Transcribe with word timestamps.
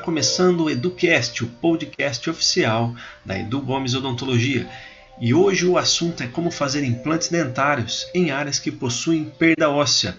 começando 0.00 0.64
o 0.64 0.68
EduCast, 0.70 1.44
o 1.44 1.46
podcast 1.46 2.28
oficial 2.28 2.96
da 3.24 3.38
Edu 3.38 3.60
Gomes 3.60 3.94
Odontologia. 3.94 4.68
E 5.20 5.32
hoje 5.32 5.64
o 5.64 5.78
assunto 5.78 6.20
é 6.20 6.26
como 6.26 6.50
fazer 6.50 6.82
implantes 6.82 7.28
dentários 7.28 8.08
em 8.12 8.32
áreas 8.32 8.58
que 8.58 8.72
possuem 8.72 9.26
perda 9.38 9.70
óssea. 9.70 10.18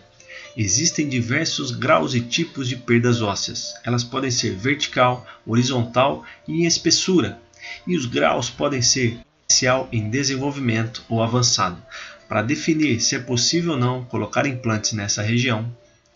Existem 0.55 1.09
diversos 1.09 1.71
graus 1.71 2.15
e 2.15 2.21
tipos 2.21 2.69
de 2.69 2.77
perdas 2.77 3.21
ósseas. 3.21 3.73
Elas 3.83 4.01
podem 4.01 4.31
ser 4.31 4.55
vertical, 4.55 5.27
horizontal 5.45 6.23
e 6.47 6.61
em 6.61 6.65
espessura. 6.65 7.37
E 7.85 7.97
os 7.97 8.05
graus 8.05 8.49
podem 8.49 8.81
ser 8.81 9.19
inicial 9.49 9.89
em 9.91 10.09
desenvolvimento 10.09 11.03
ou 11.09 11.21
avançado. 11.21 11.83
Para 12.29 12.43
definir 12.43 13.01
se 13.01 13.17
é 13.17 13.19
possível 13.19 13.73
ou 13.73 13.77
não 13.77 14.05
colocar 14.05 14.47
implantes 14.47 14.93
nessa 14.93 15.21
região, 15.21 15.69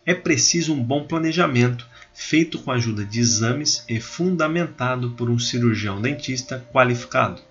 é 0.05 0.14
preciso 0.14 0.73
um 0.73 0.82
bom 0.82 1.04
planejamento 1.04 1.91
feito 2.14 2.60
com 2.60 2.72
a 2.72 2.76
ajuda 2.76 3.06
de 3.06 3.20
exames 3.20 3.84
e 3.88 4.00
fundamentado 4.00 5.12
por 5.12 5.30
um 5.30 5.40
cirurgião 5.40 6.02
dentista 6.02 6.66
qualificado. 6.72 7.42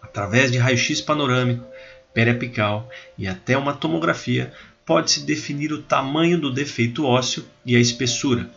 Através 0.00 0.52
de 0.52 0.58
raio-x 0.58 1.00
panorâmico, 1.00 1.64
periapical 2.12 2.88
e 3.18 3.26
até 3.26 3.56
uma 3.58 3.74
tomografia, 3.74 4.52
pode-se 4.86 5.20
definir 5.20 5.72
o 5.72 5.82
tamanho 5.82 6.38
do 6.38 6.52
defeito 6.52 7.04
ósseo 7.04 7.44
e 7.64 7.74
a 7.74 7.80
espessura. 7.80 8.48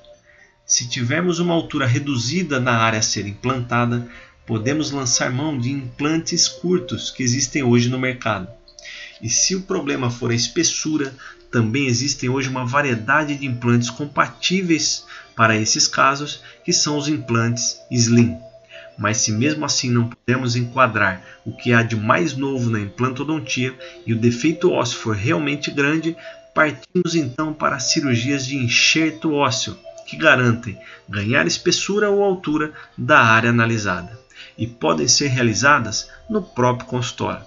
Se 0.65 0.87
tivermos 0.89 1.39
uma 1.39 1.53
altura 1.53 1.87
reduzida 1.87 2.59
na 2.59 2.77
área 2.77 2.99
a 2.99 3.01
ser 3.01 3.25
implantada, 3.25 4.07
podemos 4.45 4.91
lançar 4.91 5.31
mão 5.31 5.57
de 5.57 5.71
implantes 5.71 6.47
curtos 6.47 7.09
que 7.09 7.23
existem 7.23 7.63
hoje 7.63 7.89
no 7.89 7.97
mercado. 7.97 8.47
E 9.21 9.29
se 9.29 9.55
o 9.55 9.63
problema 9.63 10.11
for 10.11 10.31
a 10.31 10.35
espessura, 10.35 11.15
também 11.51 11.87
existem 11.87 12.29
hoje 12.29 12.49
uma 12.49 12.65
variedade 12.65 13.35
de 13.35 13.45
implantes 13.45 13.89
compatíveis 13.89 15.05
para 15.35 15.55
esses 15.55 15.87
casos, 15.87 16.41
que 16.63 16.73
são 16.73 16.97
os 16.97 17.07
implantes 17.07 17.79
Slim. 17.89 18.37
Mas 18.97 19.17
se 19.17 19.31
mesmo 19.31 19.63
assim 19.63 19.89
não 19.89 20.09
pudermos 20.09 20.55
enquadrar 20.55 21.23
o 21.45 21.55
que 21.55 21.71
há 21.71 21.83
de 21.83 21.95
mais 21.95 22.35
novo 22.35 22.69
na 22.69 22.79
implantodontia 22.79 23.77
e 24.05 24.13
o 24.13 24.19
defeito 24.19 24.71
ósseo 24.71 24.97
for 24.97 25.15
realmente 25.15 25.69
grande, 25.69 26.17
partimos 26.53 27.13
então 27.13 27.53
para 27.53 27.79
cirurgias 27.79 28.45
de 28.45 28.57
enxerto 28.57 29.33
ósseo, 29.33 29.77
que 30.07 30.17
garantem 30.17 30.77
ganhar 31.07 31.45
espessura 31.45 32.09
ou 32.09 32.23
altura 32.23 32.73
da 32.97 33.19
área 33.19 33.51
analisada 33.51 34.19
e 34.57 34.65
podem 34.65 35.07
ser 35.07 35.27
realizadas 35.27 36.09
no 36.29 36.41
próprio 36.41 36.87
consultório 36.87 37.45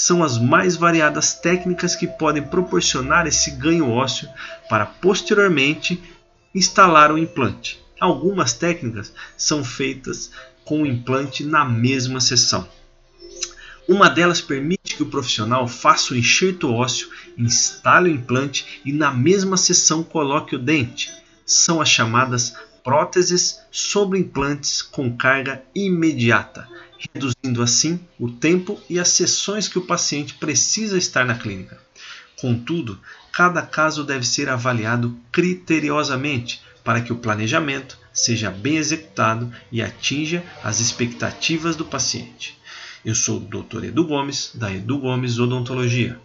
são 0.00 0.24
as 0.24 0.38
mais 0.38 0.76
variadas 0.76 1.34
técnicas 1.34 1.94
que 1.94 2.06
podem 2.06 2.42
proporcionar 2.42 3.26
esse 3.26 3.50
ganho 3.50 3.90
ósseo 3.90 4.30
para 4.66 4.86
posteriormente 4.86 6.02
instalar 6.54 7.12
o 7.12 7.18
implante. 7.18 7.78
Algumas 8.00 8.54
técnicas 8.54 9.12
são 9.36 9.62
feitas 9.62 10.30
com 10.64 10.82
o 10.82 10.86
implante 10.86 11.44
na 11.44 11.66
mesma 11.66 12.18
sessão. 12.18 12.66
Uma 13.86 14.08
delas 14.08 14.40
permite 14.40 14.96
que 14.96 15.02
o 15.02 15.10
profissional 15.10 15.68
faça 15.68 16.14
o 16.14 16.16
enxerto 16.16 16.72
ósseo, 16.72 17.10
instale 17.36 18.10
o 18.10 18.14
implante 18.14 18.80
e 18.86 18.94
na 18.94 19.12
mesma 19.12 19.58
sessão 19.58 20.02
coloque 20.02 20.56
o 20.56 20.58
dente. 20.58 21.12
São 21.44 21.78
as 21.78 21.90
chamadas 21.90 22.54
próteses 22.82 23.60
sobre 23.70 24.18
implantes 24.18 24.82
com 24.82 25.16
carga 25.16 25.62
imediata, 25.74 26.68
reduzindo 27.12 27.62
assim 27.62 28.00
o 28.18 28.30
tempo 28.30 28.78
e 28.88 28.98
as 28.98 29.08
sessões 29.08 29.68
que 29.68 29.78
o 29.78 29.86
paciente 29.86 30.34
precisa 30.34 30.98
estar 30.98 31.24
na 31.24 31.34
clínica. 31.34 31.78
Contudo, 32.40 32.98
cada 33.32 33.62
caso 33.62 34.04
deve 34.04 34.26
ser 34.26 34.48
avaliado 34.48 35.16
criteriosamente 35.30 36.62
para 36.82 37.00
que 37.00 37.12
o 37.12 37.18
planejamento 37.18 37.98
seja 38.12 38.50
bem 38.50 38.76
executado 38.76 39.52
e 39.70 39.82
atinja 39.82 40.42
as 40.62 40.80
expectativas 40.80 41.76
do 41.76 41.84
paciente. 41.84 42.58
Eu 43.04 43.14
sou 43.14 43.38
o 43.38 43.40
Dr. 43.40 43.84
Edu 43.84 44.06
Gomes, 44.06 44.52
da 44.54 44.72
Edu 44.72 44.98
Gomes 44.98 45.38
Odontologia. 45.38 46.18